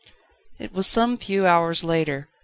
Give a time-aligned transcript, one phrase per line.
[0.57, 2.27] It was some few hours later.